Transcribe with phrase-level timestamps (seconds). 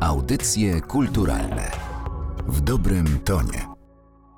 [0.00, 1.70] Audycje kulturalne
[2.48, 3.66] w dobrym tonie.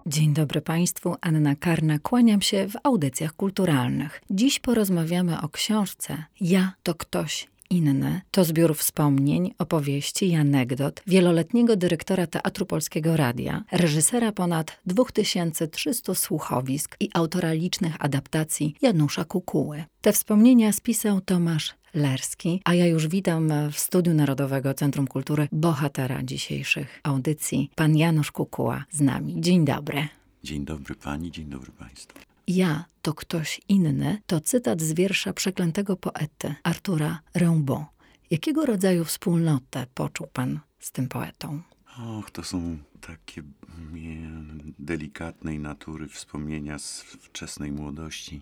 [0.07, 4.23] Dzień dobry Państwu, Anna Karna, kłaniam się w audycjach kulturalnych.
[4.31, 8.21] Dziś porozmawiamy o książce Ja to ktoś inny.
[8.31, 16.97] To zbiór wspomnień, opowieści i anegdot wieloletniego dyrektora Teatru Polskiego Radia, reżysera ponad 2300 słuchowisk
[17.01, 19.85] i autora licznych adaptacji Janusza Kukuły.
[20.01, 26.23] Te wspomnienia spisał Tomasz Lerski, a ja już witam w Studiu Narodowego Centrum Kultury bohatera
[26.23, 29.41] dzisiejszych audycji, pan Janusz Kukuła z nami.
[29.41, 30.09] Dzień dobry.
[30.45, 32.19] Dzień dobry pani, dzień dobry państwu.
[32.49, 37.85] Ja to ktoś inny to cytat z wiersza przeklętego poety Artura Rimbaud.
[38.31, 41.63] Jakiego rodzaju wspólnotę poczuł pan z tym poetą?
[41.99, 43.43] Och, to są takie
[44.79, 48.41] delikatnej natury wspomnienia z wczesnej młodości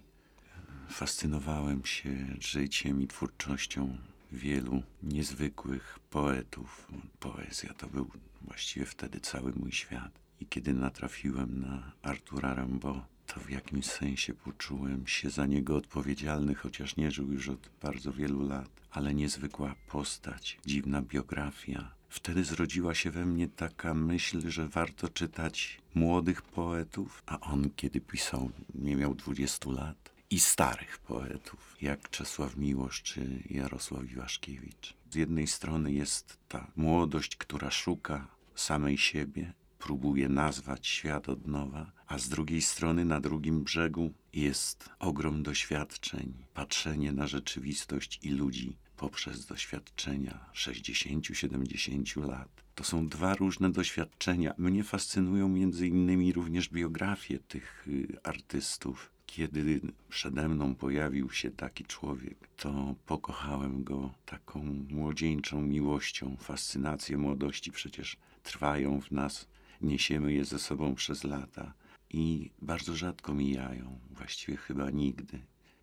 [0.90, 3.96] fascynowałem się życiem i twórczością
[4.32, 6.88] wielu niezwykłych poetów.
[7.20, 8.10] Poezja to był
[8.42, 10.12] właściwie wtedy cały mój świat.
[10.40, 16.54] I kiedy natrafiłem na Artura Rimbaud, to w jakimś sensie poczułem się za niego odpowiedzialny,
[16.54, 18.70] chociaż nie żył już od bardzo wielu lat.
[18.90, 21.94] Ale niezwykła postać, dziwna biografia.
[22.08, 28.00] Wtedy zrodziła się we mnie taka myśl, że warto czytać młodych poetów, a on, kiedy
[28.00, 34.94] pisał, nie miał 20 lat i starych poetów, jak Czesław Miłosz czy Jarosław Iwaszkiewicz.
[35.10, 41.92] Z jednej strony jest ta młodość, która szuka samej siebie, próbuje nazwać świat od nowa,
[42.06, 48.76] a z drugiej strony na drugim brzegu jest ogrom doświadczeń, patrzenie na rzeczywistość i ludzi
[48.96, 52.48] poprzez doświadczenia 60-70 lat.
[52.74, 54.54] To są dwa różne doświadczenia.
[54.58, 61.84] Mnie fascynują między innymi również biografie tych y, artystów kiedy przede mną pojawił się taki
[61.84, 66.36] człowiek, to pokochałem go taką młodzieńczą miłością.
[66.40, 69.48] Fascynacje młodości przecież trwają w nas,
[69.80, 71.74] niesiemy je ze sobą przez lata
[72.10, 75.38] i bardzo rzadko mijają, właściwie chyba nigdy.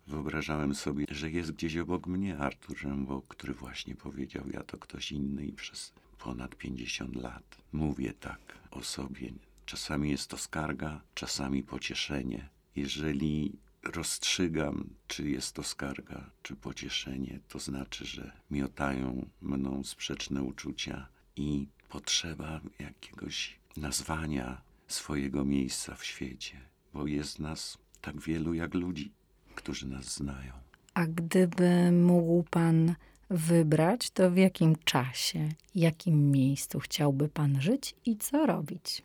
[0.06, 5.12] Wyobrażałem sobie, że jest gdzieś obok mnie Artur Rimbaud, który właśnie powiedział, ja to ktoś
[5.12, 9.32] inny i przez ponad 50 lat mówię tak o sobie.
[9.66, 13.52] Czasami jest to skarga, czasami pocieszenie, jeżeli
[13.82, 21.06] rozstrzygam, czy jest to skarga, czy pocieszenie, to znaczy, że miotają mną sprzeczne uczucia
[21.36, 26.60] i potrzeba jakiegoś nazwania swojego miejsca w świecie,
[26.94, 29.12] bo jest nas tak wielu jak ludzi,
[29.54, 30.52] którzy nas znają.
[30.94, 32.94] A gdyby mógł pan
[33.30, 39.02] wybrać, to w jakim czasie, jakim miejscu chciałby pan żyć i co robić?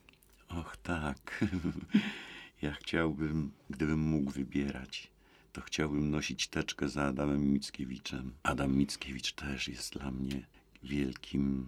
[0.50, 1.46] Och, tak.
[2.64, 5.12] Ja chciałbym, gdybym mógł wybierać,
[5.54, 8.32] to chciałbym nosić teczkę za Adamem Mickiewiczem.
[8.44, 10.46] Adam Mickiewicz też jest dla mnie
[10.84, 11.66] wielkim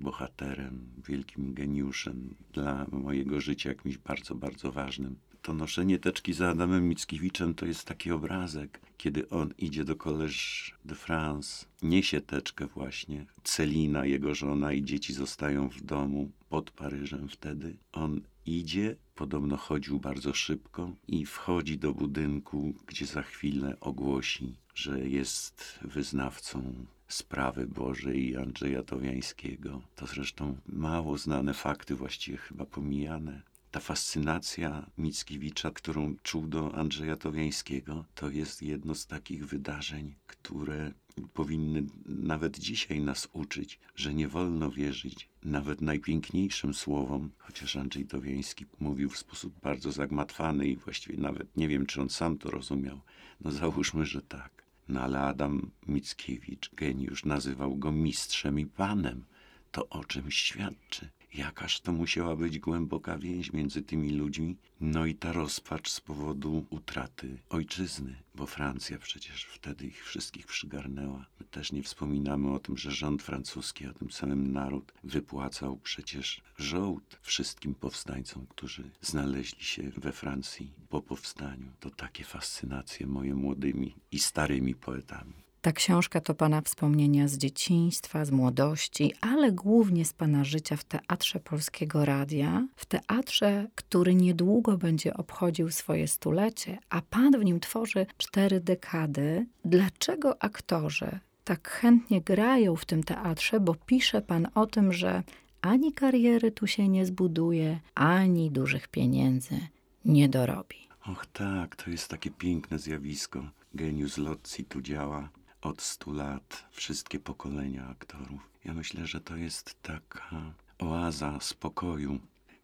[0.00, 5.16] bohaterem, wielkim geniuszem dla mojego życia, jakimś bardzo, bardzo ważnym.
[5.48, 10.72] To noszenie teczki za Adamem Mickiewiczem to jest taki obrazek, kiedy on idzie do Collège
[10.84, 13.26] de France, niesie teczkę właśnie.
[13.44, 17.76] Celina, jego żona i dzieci zostają w domu pod Paryżem wtedy.
[17.92, 25.08] On idzie, podobno chodził bardzo szybko i wchodzi do budynku, gdzie za chwilę ogłosi, że
[25.08, 26.74] jest wyznawcą
[27.08, 29.82] sprawy Bożej i Andrzeja Towiańskiego.
[29.96, 33.47] To zresztą mało znane fakty, właściwie chyba pomijane.
[33.70, 40.92] Ta fascynacja Mickiewicza, którą czuł do Andrzeja Towiańskiego, to jest jedno z takich wydarzeń, które
[41.34, 48.66] powinny nawet dzisiaj nas uczyć, że nie wolno wierzyć nawet najpiękniejszym słowom, chociaż Andrzej Towiański
[48.80, 53.00] mówił w sposób bardzo zagmatwany i właściwie nawet nie wiem, czy on sam to rozumiał.
[53.40, 54.64] No załóżmy, że tak.
[54.88, 59.24] No ale Adam Mickiewicz, geniusz, nazywał go mistrzem i panem.
[59.72, 61.08] To o czymś świadczy.
[61.34, 66.66] Jakaż to musiała być głęboka więź między tymi ludźmi, no i ta rozpacz z powodu
[66.70, 71.26] utraty ojczyzny, bo Francja przecież wtedy ich wszystkich przygarnęła.
[71.40, 76.42] My też nie wspominamy o tym, że rząd francuski, a tym samym naród wypłacał przecież
[76.58, 81.72] żołd wszystkim powstańcom, którzy znaleźli się we Francji po powstaniu.
[81.80, 85.47] To takie fascynacje moje młodymi i starymi poetami.
[85.60, 90.84] Ta książka to Pana wspomnienia z dzieciństwa, z młodości, ale głównie z Pana życia w
[90.84, 92.66] Teatrze Polskiego Radia.
[92.76, 99.46] W teatrze, który niedługo będzie obchodził swoje stulecie, a Pan w nim tworzy cztery dekady.
[99.64, 103.60] Dlaczego aktorzy tak chętnie grają w tym teatrze?
[103.60, 105.22] Bo pisze Pan o tym, że
[105.60, 109.60] ani kariery tu się nie zbuduje, ani dużych pieniędzy
[110.04, 110.88] nie dorobi.
[111.06, 113.50] Och tak, to jest takie piękne zjawisko.
[113.74, 115.28] Genius Lotzi tu działa
[115.62, 118.50] od stu lat wszystkie pokolenia aktorów.
[118.64, 122.20] Ja myślę, że to jest taka oaza spokoju,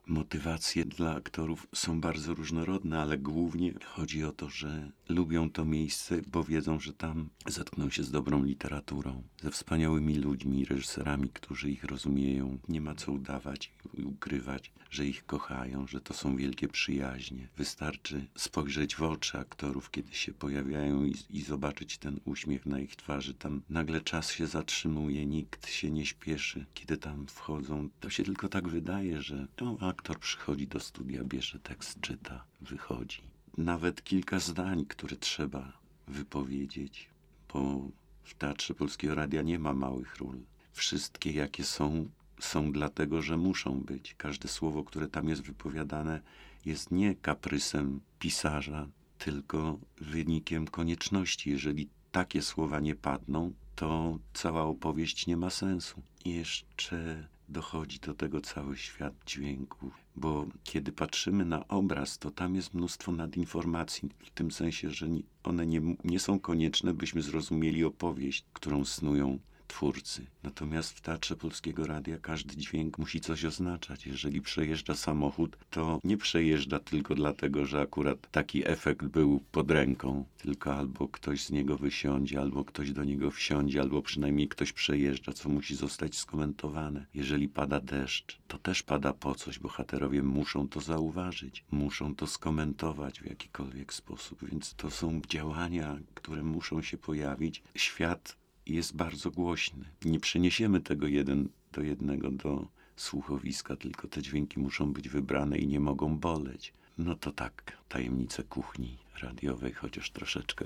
[0.06, 6.23] Motywacje dla aktorów są bardzo różnorodne, ale głównie chodzi o to, że lubią to miejsce,
[6.27, 11.85] bo wiedzą, że tam zetkną się z dobrą literaturą, ze wspaniałymi ludźmi, reżyserami, którzy ich
[11.85, 12.59] rozumieją.
[12.69, 17.49] Nie ma co udawać i ukrywać, że ich kochają, że to są wielkie przyjaźnie.
[17.56, 22.97] Wystarczy spojrzeć w oczy aktorów, kiedy się pojawiają i, i zobaczyć ten uśmiech na ich
[22.97, 23.35] twarzy.
[23.35, 26.67] Tam nagle czas się zatrzymuje, nikt się nie śpieszy.
[26.75, 31.58] Kiedy tam wchodzą, to się tylko tak wydaje, że no, aktor przychodzi do studia, bierze
[31.58, 33.23] tekst, czyta, wychodzi.
[33.58, 35.73] Nawet kilka zdań, które trzeba
[36.08, 37.11] wypowiedzieć,
[37.52, 37.88] bo
[38.23, 40.38] w Teatrze Polskiego Radia nie ma małych ról.
[40.73, 42.08] Wszystkie, jakie są,
[42.41, 44.14] są dlatego, że muszą być.
[44.14, 46.20] Każde słowo, które tam jest wypowiadane,
[46.64, 48.88] jest nie kaprysem pisarza,
[49.19, 51.50] tylko wynikiem konieczności.
[51.50, 56.02] Jeżeli takie słowa nie padną, to cała opowieść nie ma sensu.
[56.25, 62.55] I jeszcze dochodzi do tego cały świat dźwięków, bo kiedy patrzymy na obraz, to tam
[62.55, 65.06] jest mnóstwo nadinformacji, w tym sensie, że
[65.44, 70.27] one nie, nie są konieczne, byśmy zrozumieli opowieść, którą snują twórcy.
[70.43, 74.07] Natomiast w Teatrze Polskiego Radia każdy dźwięk musi coś oznaczać.
[74.07, 80.25] Jeżeli przejeżdża samochód, to nie przejeżdża tylko dlatego, że akurat taki efekt był pod ręką,
[80.39, 85.33] tylko albo ktoś z niego wysiądzie, albo ktoś do niego wsiądzie, albo przynajmniej ktoś przejeżdża,
[85.33, 87.07] co musi zostać skomentowane.
[87.15, 89.59] Jeżeli pada deszcz, to też pada po coś.
[89.59, 96.43] Bohaterowie muszą to zauważyć, muszą to skomentować w jakikolwiek sposób, więc to są działania, które
[96.43, 97.63] muszą się pojawić.
[97.75, 99.85] Świat jest bardzo głośny.
[100.05, 102.67] Nie przeniesiemy tego jeden do jednego do
[102.97, 106.73] słuchowiska, tylko te dźwięki muszą być wybrane i nie mogą boleć.
[106.99, 110.65] No to tak, tajemnice kuchni radiowej, chociaż troszeczkę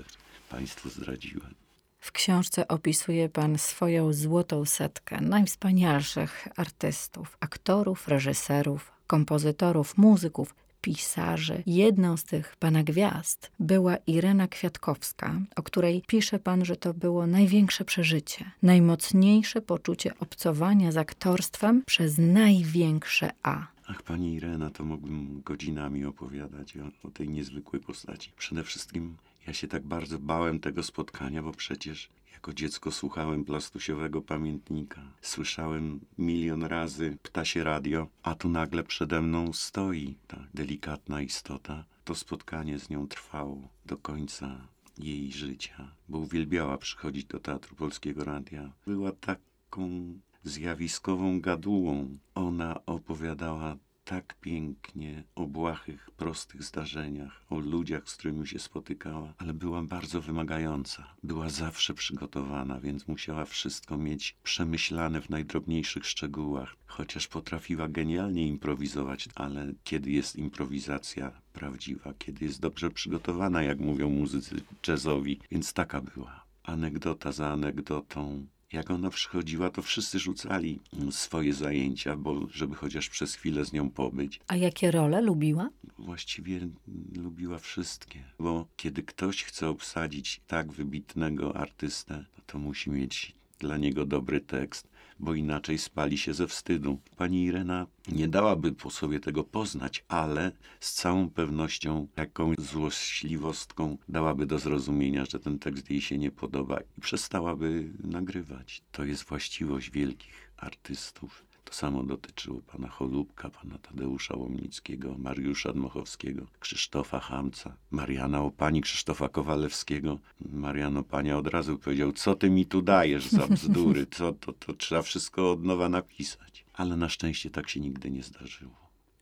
[0.49, 1.55] Państwu zdradziłem.
[1.99, 11.63] W książce opisuje Pan swoją złotą setkę najwspanialszych artystów, aktorów, reżyserów, kompozytorów, muzyków, pisarzy.
[11.65, 17.27] Jedną z tych pana gwiazd była Irena Kwiatkowska, o której pisze pan, że to było
[17.27, 23.67] największe przeżycie, najmocniejsze poczucie obcowania z aktorstwem przez największe A.
[23.87, 28.31] Ach, pani Irena, to mógłbym godzinami opowiadać o, o tej niezwykłej postaci.
[28.37, 29.17] Przede wszystkim
[29.47, 32.09] ja się tak bardzo bałem tego spotkania, bo przecież
[32.39, 35.01] jako dziecko słuchałem plastusiowego pamiętnika.
[35.21, 41.85] Słyszałem milion razy ptasie radio, a tu nagle przede mną stoi ta delikatna istota.
[42.05, 48.23] To spotkanie z nią trwało do końca jej życia, bo uwielbiała przychodzić do Teatru Polskiego
[48.23, 48.71] Radia.
[48.87, 50.13] Była taką
[50.43, 52.17] zjawiskową gadułą.
[52.35, 53.77] Ona opowiadała
[54.09, 60.21] tak pięknie o błahych, prostych zdarzeniach, o ludziach, z którymi się spotykała, ale była bardzo
[60.21, 61.15] wymagająca.
[61.23, 66.75] Była zawsze przygotowana, więc musiała wszystko mieć przemyślane w najdrobniejszych szczegółach.
[66.85, 74.09] Chociaż potrafiła genialnie improwizować, ale kiedy jest improwizacja prawdziwa, kiedy jest dobrze przygotowana, jak mówią
[74.09, 74.55] muzycy
[74.87, 76.45] jazzowi, więc taka była.
[76.63, 80.79] Anegdota za anegdotą, jak ona przychodziła, to wszyscy rzucali
[81.11, 84.39] swoje zajęcia, bo żeby chociaż przez chwilę z nią pobyć.
[84.47, 85.69] A jakie role lubiła?
[85.97, 86.67] Właściwie
[87.15, 94.05] lubiła wszystkie, bo kiedy ktoś chce obsadzić tak wybitnego artystę, to musi mieć dla niego
[94.05, 94.87] dobry tekst,
[95.19, 96.99] bo inaczej spali się ze wstydu.
[97.17, 104.45] Pani Irena nie dałaby po sobie tego poznać, ale z całą pewnością jakąś złośliwostką dałaby
[104.45, 108.81] do zrozumienia, że ten tekst jej się nie podoba i przestałaby nagrywać.
[108.91, 111.48] To jest właściwość wielkich artystów.
[111.69, 119.29] To samo dotyczyło pana Cholubka, pana Tadeusza Łomnickiego, Mariusza Dmochowskiego, Krzysztofa Hamca, Mariana Opani, Krzysztofa
[119.29, 120.19] Kowalewskiego.
[120.51, 124.73] Marian Opania od razu powiedział, co ty mi tu dajesz za bzdury, co, to, to
[124.73, 126.65] trzeba wszystko od nowa napisać.
[126.73, 128.75] Ale na szczęście tak się nigdy nie zdarzyło.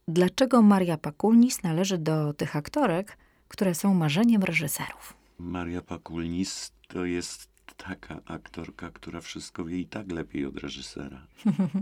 [0.07, 5.17] Dlaczego Maria Pakulnis należy do tych aktorek, które są marzeniem reżyserów?
[5.39, 11.27] Maria Pakulnis to jest taka aktorka, która wszystko wie i tak lepiej od reżysera.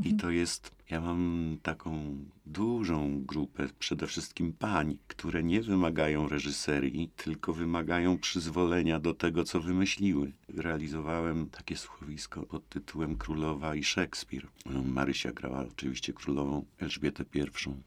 [0.04, 7.10] I to jest, ja mam taką dużą grupę, przede wszystkim pań, które nie wymagają reżyserii,
[7.16, 10.32] tylko wymagają przyzwolenia do tego, co wymyśliły.
[10.48, 14.48] Realizowałem takie słuchowisko pod tytułem Królowa i Szekspir.
[14.86, 17.44] Marysia grała oczywiście królową Elżbietę I.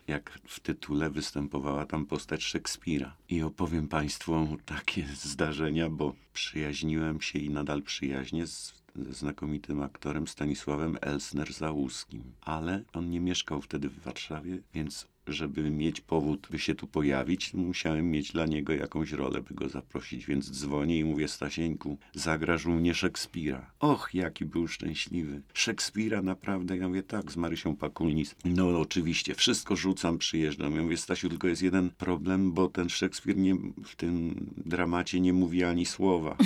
[0.07, 3.17] Jak w tytule występowała tam postać Szekspira.
[3.29, 10.29] I opowiem Państwu takie zdarzenia, bo przyjaźniłem się i nadal przyjaźnię z ze znakomitym aktorem
[10.29, 12.23] Stanisławem Elsner-Załuskim.
[12.41, 17.55] Ale on nie mieszkał wtedy w Warszawie, więc żeby mieć powód, by się tu pojawić,
[17.55, 20.27] musiałem mieć dla niego jakąś rolę, by go zaprosić.
[20.27, 23.71] Więc dzwonię i mówię, Stasieńku, zagraż u mnie Szekspira.
[23.81, 25.43] Och, jaki był szczęśliwy.
[25.55, 28.35] Szekspira naprawdę, ja mówię, tak, z Marysią Pakulnis.
[28.45, 30.75] No oczywiście, wszystko rzucam, przyjeżdżam.
[30.75, 33.55] Ja mówię, Stasiu, tylko jest jeden problem, bo ten Szekspir nie,
[33.85, 36.37] w tym dramacie nie mówi ani słowa.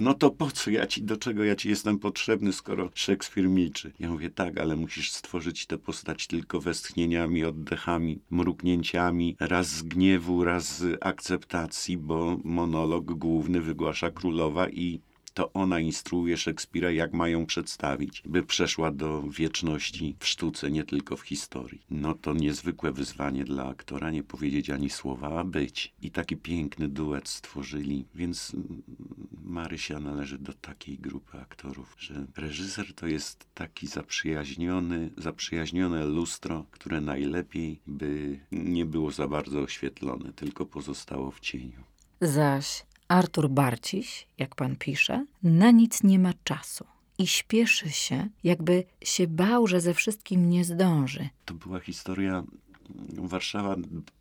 [0.00, 3.92] No to po co ja ci, do czego ja ci jestem potrzebny, skoro Szekspir milczy?
[3.98, 7.97] Ja mówię, tak, ale musisz stworzyć tę postać tylko westchnieniami, oddechami,
[8.30, 15.80] mruknięciami, raz z gniewu, raz z akceptacji, bo monolog główny wygłasza królowa i to ona
[15.80, 21.82] instruuje Szekspira, jak mają przedstawić, by przeszła do wieczności w sztuce, nie tylko w historii.
[21.90, 25.92] No to niezwykłe wyzwanie dla aktora, nie powiedzieć ani słowa, a być.
[26.02, 28.56] I taki piękny duet stworzyli, więc
[29.44, 37.00] Marysia należy do takiej grupy aktorów, że reżyser to jest taki zaprzyjaźniony, zaprzyjaźnione lustro, które
[37.00, 41.84] najlepiej by nie było za bardzo oświetlone, tylko pozostało w cieniu.
[42.20, 46.84] Zaś Artur Barciś, jak pan pisze, na nic nie ma czasu
[47.18, 51.28] i śpieszy się, jakby się bał, że ze wszystkim nie zdąży.
[51.44, 52.44] To była historia
[53.16, 53.76] Warszawa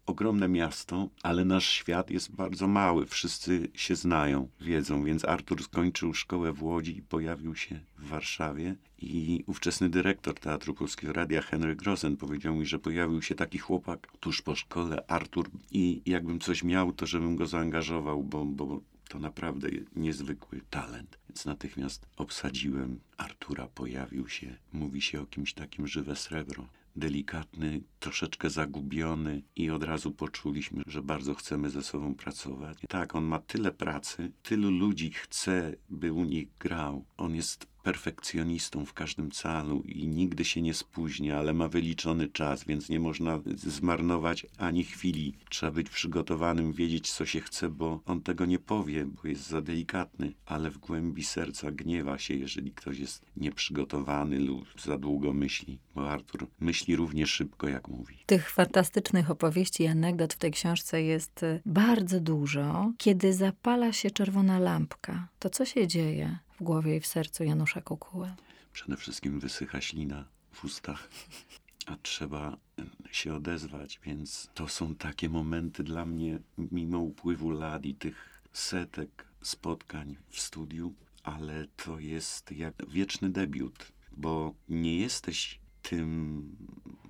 [0.06, 3.06] ogromne miasto, ale nasz świat jest bardzo mały.
[3.06, 8.76] Wszyscy się znają, wiedzą, więc Artur skończył szkołę w Łodzi i pojawił się w Warszawie.
[9.00, 14.08] I ówczesny dyrektor Teatru Polskiego Radia, Henry Grossen, powiedział mi, że pojawił się taki chłopak
[14.20, 19.20] tuż po szkole, Artur, i jakbym coś miał, to żebym go zaangażował, bo, bo to
[19.20, 21.18] naprawdę niezwykły talent.
[21.30, 24.58] Więc natychmiast obsadziłem Artura, pojawił się.
[24.74, 31.02] Mówi się o kimś takim żywe srebro delikatny, troszeczkę zagubiony i od razu poczuliśmy, że
[31.02, 32.78] bardzo chcemy ze sobą pracować.
[32.90, 37.06] Tak, on ma tyle pracy, tylu ludzi chce, by u nich grał.
[37.18, 42.64] On jest perfekcjonistą w każdym calu i nigdy się nie spóźnia, ale ma wyliczony czas,
[42.64, 45.34] więc nie można zmarnować ani chwili.
[45.50, 49.62] Trzeba być przygotowanym, wiedzieć co się chce, bo on tego nie powie, bo jest za
[49.62, 55.80] delikatny, ale w głębi serca gniewa się, jeżeli ktoś jest nieprzygotowany lub za długo myśli,
[55.96, 58.16] bo Artur myśli równie szybko, jak mówi.
[58.26, 62.92] Tych fantastycznych opowieści i anegdot w tej książce jest y, bardzo dużo.
[62.98, 66.47] Kiedy zapala się czerwona lampka, to co się dzieje?
[66.60, 68.34] W głowie i w sercu Janusza Kukuły?
[68.74, 71.10] Przede wszystkim wysycha ślina w ustach,
[71.86, 72.58] a trzeba
[73.12, 79.26] się odezwać, więc to są takie momenty dla mnie, mimo upływu lat i tych setek
[79.42, 86.42] spotkań w studiu, ale to jest jak wieczny debiut, bo nie jesteś tym,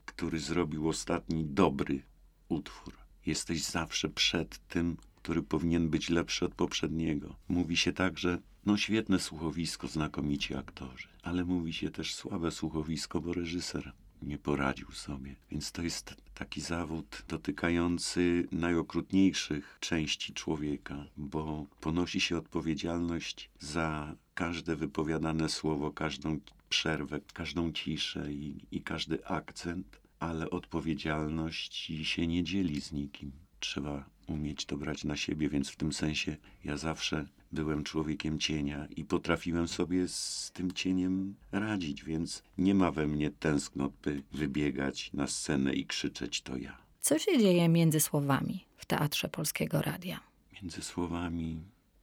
[0.05, 2.03] który zrobił ostatni dobry
[2.49, 2.93] utwór.
[3.25, 7.35] Jesteś zawsze przed tym, który powinien być lepszy od poprzedniego.
[7.47, 13.21] Mówi się tak, że no świetne słuchowisko, znakomici aktorzy, ale mówi się też słabe słuchowisko,
[13.21, 15.35] bo reżyser nie poradził sobie.
[15.51, 24.75] Więc to jest taki zawód dotykający najokrutniejszych części człowieka, bo ponosi się odpowiedzialność za każde
[24.75, 32.81] wypowiadane słowo, każdą przerwę, każdą ciszę i, i każdy akcent, ale odpowiedzialność się nie dzieli
[32.81, 33.31] z nikim.
[33.59, 38.87] Trzeba umieć to brać na siebie, więc w tym sensie ja zawsze byłem człowiekiem cienia
[38.95, 45.13] i potrafiłem sobie z tym cieniem radzić, więc nie ma we mnie tęsknot, by wybiegać
[45.13, 46.77] na scenę i krzyczeć to ja.
[47.01, 50.19] Co się dzieje między słowami w Teatrze Polskiego Radia?
[50.61, 51.61] Między słowami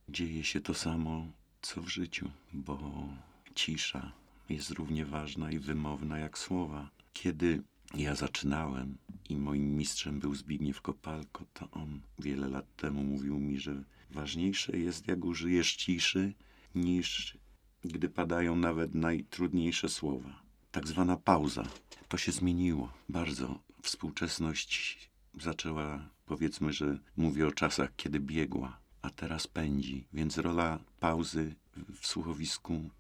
[0.09, 1.27] dzieje się to samo,
[1.63, 3.09] co w życiu, bo
[3.55, 4.13] cisza
[4.49, 6.91] jest równie ważna i wymowna jak słowa.
[7.13, 7.63] Kiedy
[7.95, 8.97] ja zaczynałem
[9.29, 13.85] i moim mistrzem był Zbigniew Kopalko, to on wiele lat temu mówił mi, że
[14.15, 16.35] ważniejsze jest, jak użyjesz ciszy,
[16.75, 17.39] niż
[17.85, 20.43] gdy padają nawet najtrudniejsze słowa.
[20.71, 21.69] Tak zwana pauza.
[22.09, 23.59] To się zmieniło bardzo.
[23.83, 24.99] Współczesność
[25.41, 31.55] zaczęła, powiedzmy, że mówię o czasach, kiedy biegła, a teraz pędzi, więc rola pauzy
[32.01, 32.91] w słuchowisku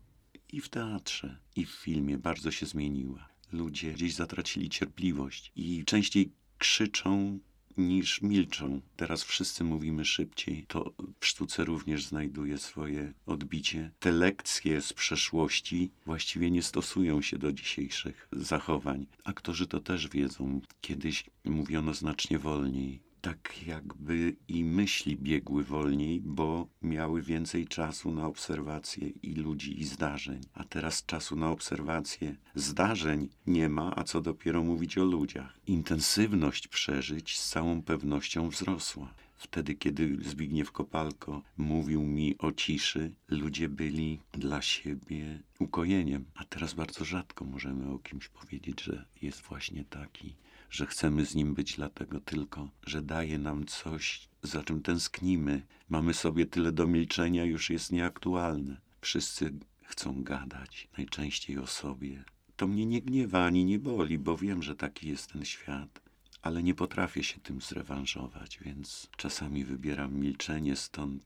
[0.52, 6.32] i w teatrze, i w filmie bardzo się zmieniła ludzie gdzieś zatracili cierpliwość i częściej
[6.58, 7.38] krzyczą
[7.78, 8.80] niż milczą.
[8.96, 10.64] Teraz wszyscy mówimy szybciej.
[10.68, 13.90] To w sztuce również znajduje swoje odbicie.
[13.98, 19.06] Te lekcje z przeszłości właściwie nie stosują się do dzisiejszych zachowań.
[19.24, 20.60] Aktorzy to też wiedzą.
[20.80, 28.26] Kiedyś mówiono znacznie wolniej tak jakby i myśli biegły wolniej, bo miały więcej czasu na
[28.26, 30.40] obserwację i ludzi, i zdarzeń.
[30.54, 35.58] A teraz czasu na obserwację zdarzeń nie ma, a co dopiero mówić o ludziach.
[35.66, 39.14] Intensywność przeżyć z całą pewnością wzrosła.
[39.36, 46.24] Wtedy, kiedy Zbigniew Kopalko mówił mi o ciszy, ludzie byli dla siebie ukojeniem.
[46.34, 50.34] A teraz bardzo rzadko możemy o kimś powiedzieć, że jest właśnie taki,
[50.70, 55.62] że chcemy z nim być dlatego tylko, że daje nam coś, za czym tęsknimy.
[55.88, 58.80] Mamy sobie tyle do milczenia, już jest nieaktualne.
[59.00, 59.52] Wszyscy
[59.82, 62.24] chcą gadać, najczęściej o sobie.
[62.56, 66.04] To mnie nie gniewa ani nie boli, bo wiem, że taki jest ten świat
[66.44, 71.22] ale nie potrafię się tym zrewanżować, więc czasami wybieram milczenie, stąd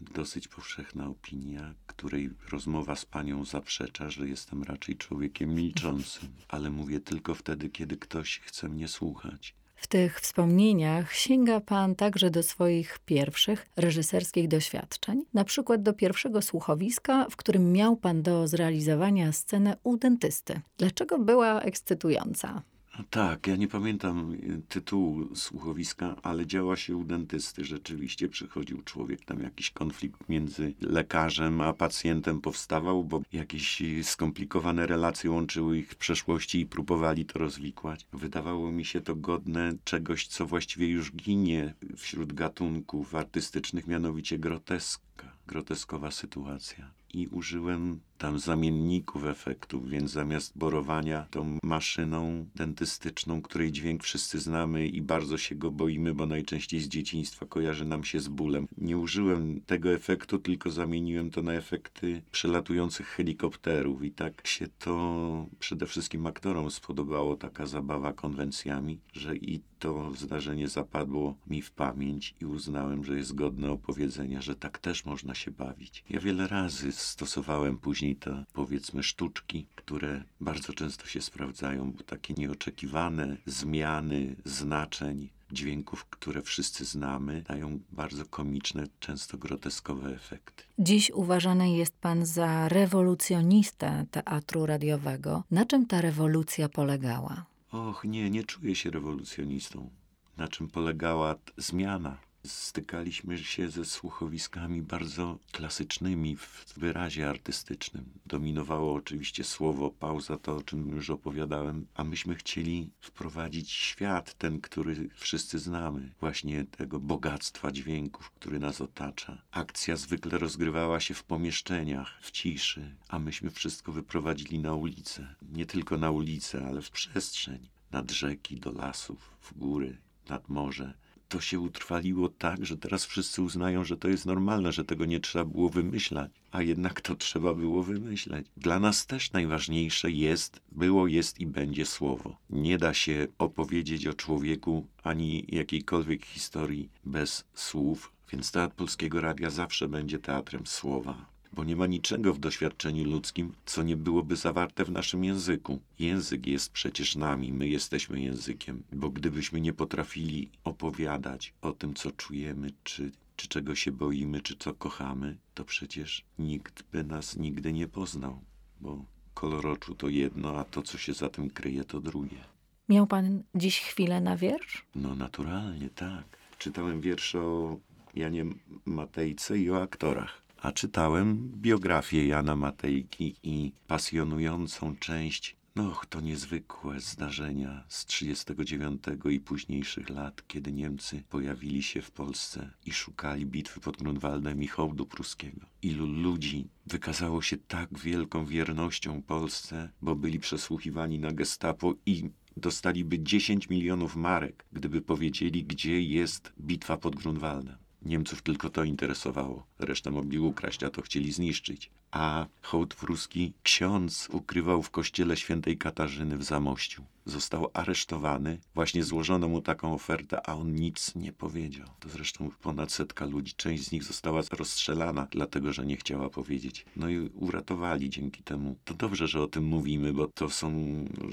[0.00, 7.00] dosyć powszechna opinia, której rozmowa z panią zaprzecza, że jestem raczej człowiekiem milczącym, ale mówię
[7.00, 9.54] tylko wtedy, kiedy ktoś chce mnie słuchać.
[9.76, 16.42] W tych wspomnieniach sięga pan także do swoich pierwszych reżyserskich doświadczeń, na przykład do pierwszego
[16.42, 20.60] słuchowiska, w którym miał pan do zrealizowania scenę u dentysty.
[20.78, 22.62] Dlaczego była ekscytująca?
[23.10, 27.64] Tak, ja nie pamiętam y, tytułu słuchowiska, ale działa się u dentysty.
[27.64, 34.86] Rzeczywiście przychodził człowiek, tam jakiś konflikt między lekarzem a pacjentem powstawał, bo jakieś y, skomplikowane
[34.86, 38.06] relacje łączyły ich w przeszłości i próbowali to rozwikłać.
[38.12, 45.32] Wydawało mi się to godne czegoś, co właściwie już ginie wśród gatunków artystycznych, mianowicie groteska,
[45.46, 54.02] groteskowa sytuacja i użyłem tam zamienników efektów, więc zamiast borowania tą maszyną dentystyczną, której dźwięk
[54.02, 58.28] wszyscy znamy i bardzo się go boimy, bo najczęściej z dzieciństwa kojarzy nam się z
[58.28, 58.68] bólem.
[58.78, 65.46] Nie użyłem tego efektu, tylko zamieniłem to na efekty przelatujących helikopterów i tak się to
[65.58, 72.34] przede wszystkim aktorom spodobało, taka zabawa konwencjami, że i to zdarzenie zapadło mi w pamięć
[72.40, 76.04] i uznałem, że jest godne opowiedzenia, że tak też można się bawić.
[76.10, 82.34] Ja wiele razy stosowałem później te, powiedzmy, sztuczki, które bardzo często się sprawdzają, bo takie
[82.34, 90.64] nieoczekiwane zmiany znaczeń, dźwięków, które wszyscy znamy, dają bardzo komiczne, często groteskowe efekty.
[90.78, 95.44] Dziś uważany jest pan za rewolucjonistę teatru radiowego.
[95.50, 97.46] Na czym ta rewolucja polegała?
[97.72, 99.90] Och, nie, nie czuję się rewolucjonistą.
[100.36, 102.18] Na czym polegała zmiana?
[102.46, 108.04] Stykaliśmy się ze słuchowiskami bardzo klasycznymi w wyrazie artystycznym.
[108.26, 114.60] Dominowało oczywiście słowo, pauza, to o czym już opowiadałem, a myśmy chcieli wprowadzić świat, ten,
[114.60, 119.42] który wszyscy znamy, właśnie tego bogactwa dźwięków, który nas otacza.
[119.50, 125.34] Akcja zwykle rozgrywała się w pomieszczeniach, w ciszy, a myśmy wszystko wyprowadzili na ulicę.
[125.42, 127.68] Nie tylko na ulicę, ale w przestrzeń.
[127.90, 130.94] Nad rzeki, do lasów, w góry, nad morze
[131.28, 135.20] to się utrwaliło tak, że teraz wszyscy uznają, że to jest normalne, że tego nie
[135.20, 138.46] trzeba było wymyślać, a jednak to trzeba było wymyśleć.
[138.56, 142.36] Dla nas też najważniejsze jest, było, jest i będzie słowo.
[142.50, 149.50] Nie da się opowiedzieć o człowieku ani jakiejkolwiek historii bez słów, więc Teatr Polskiego Radia
[149.50, 154.84] zawsze będzie teatrem słowa bo nie ma niczego w doświadczeniu ludzkim, co nie byłoby zawarte
[154.84, 155.80] w naszym języku.
[155.98, 162.10] Język jest przecież nami, my jesteśmy językiem, bo gdybyśmy nie potrafili opowiadać o tym, co
[162.10, 167.72] czujemy, czy, czy czego się boimy, czy co kochamy, to przecież nikt by nas nigdy
[167.72, 168.40] nie poznał,
[168.80, 172.44] bo kolor oczu to jedno, a to, co się za tym kryje, to drugie.
[172.88, 174.84] Miał pan dziś chwilę na wiersz?
[174.94, 176.24] No naturalnie, tak.
[176.58, 177.78] Czytałem wiersze o
[178.14, 178.44] Janie
[178.84, 187.00] Matejce i o aktorach a czytałem biografię Jana Matejki i pasjonującą część no, to niezwykłe
[187.00, 193.80] zdarzenia z 39 i późniejszych lat, kiedy Niemcy pojawili się w Polsce i szukali bitwy
[193.80, 195.66] pod Grunwaldem i hołdu pruskiego.
[195.82, 203.18] Ilu ludzi wykazało się tak wielką wiernością Polsce, bo byli przesłuchiwani na gestapo i dostaliby
[203.18, 207.76] 10 milionów marek, gdyby powiedzieli, gdzie jest bitwa pod Grunwaldem.
[208.06, 209.66] Niemców tylko to interesowało.
[209.78, 211.90] Resztę mogli ukraść, a to chcieli zniszczyć.
[212.16, 218.58] A hołd pruski ksiądz ukrywał w kościele świętej Katarzyny w Zamościu został aresztowany.
[218.74, 221.86] Właśnie złożono mu taką ofertę, a on nic nie powiedział.
[222.00, 226.86] To zresztą ponad setka ludzi, część z nich została rozstrzelana, dlatego że nie chciała powiedzieć.
[226.96, 228.76] No i uratowali dzięki temu.
[228.84, 230.70] To dobrze, że o tym mówimy, bo to są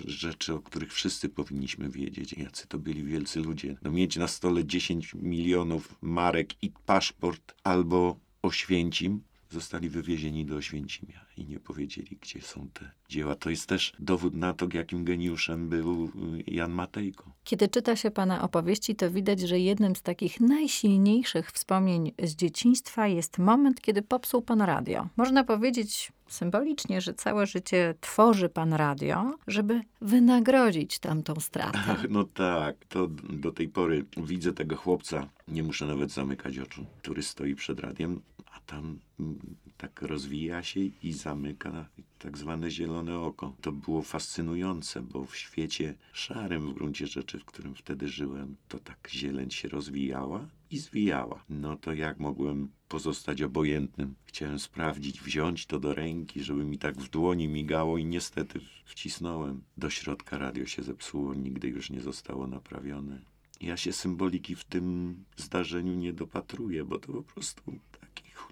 [0.06, 2.34] rzeczy, o których wszyscy powinniśmy wiedzieć.
[2.34, 3.78] Jacy to byli wielcy ludzie.
[3.82, 9.22] No mieć na stole 10 milionów marek i paszport albo Oświęcim,
[9.54, 13.36] zostali wywiezieni do Oświęcimia i nie powiedzieli, gdzie są te dzieła.
[13.36, 16.10] To jest też dowód na to, jakim geniuszem był y,
[16.48, 17.32] Jan Matejko.
[17.44, 23.08] Kiedy czyta się pana opowieści, to widać, że jednym z takich najsilniejszych wspomnień z dzieciństwa
[23.08, 25.08] jest moment, kiedy popsuł pan radio.
[25.18, 31.80] Można powiedzieć, symbolicznie, że całe życie tworzy pan radio, żeby wynagrodzić tamtą stratę.
[31.88, 36.86] Ach, no tak, to do tej pory widzę tego chłopca, nie muszę nawet zamykać oczu,
[37.02, 38.22] który stoi przed radiem,
[38.66, 39.40] tam mm,
[39.78, 43.56] tak rozwija się i zamyka tak zwane zielone oko.
[43.62, 48.80] To było fascynujące, bo w świecie szarym w gruncie rzeczy, w którym wtedy żyłem, to
[48.80, 51.44] tak zieleń się rozwijała i zwijała.
[51.50, 54.16] No to jak mogłem pozostać obojętnym?
[54.26, 59.64] Chciałem sprawdzić, wziąć to do ręki, żeby mi tak w dłoni migało i niestety wcisnąłem.
[59.78, 63.22] Do środka radio się zepsuło, nigdy już nie zostało naprawione.
[63.62, 67.80] Ja się symboliki w tym zdarzeniu nie dopatruję, bo to po prostu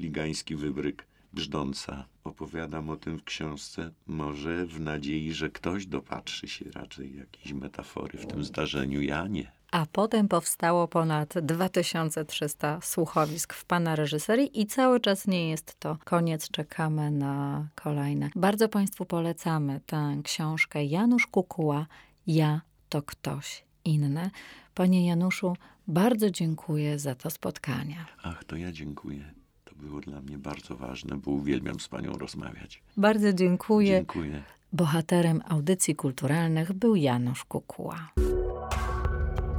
[0.01, 2.05] chuligański wybryk brzdąca.
[2.23, 8.17] Opowiadam o tym w książce, może w nadziei, że ktoś dopatrzy się raczej jakiejś metafory
[8.17, 9.01] w tym zdarzeniu.
[9.01, 9.51] Ja nie.
[9.71, 15.97] A potem powstało ponad 2300 słuchowisk w pana reżyserii i cały czas nie jest to
[16.03, 18.29] koniec, czekamy na kolejne.
[18.35, 21.85] Bardzo Państwu polecamy tę książkę Janusz Kukuła
[22.27, 24.31] Ja to ktoś inny.
[24.73, 28.05] Panie Januszu, bardzo dziękuję za to spotkanie.
[28.23, 29.40] Ach, to ja dziękuję.
[29.81, 32.83] Było dla mnie bardzo ważne, bo uwielbiam z panią rozmawiać.
[32.97, 33.91] Bardzo dziękuję.
[33.91, 34.43] Dziękuję.
[34.73, 38.11] Bohaterem audycji kulturalnych był Janusz Kukuła.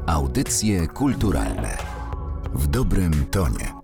[0.07, 1.79] Audycje kulturalne
[2.55, 3.82] w dobrym tonie.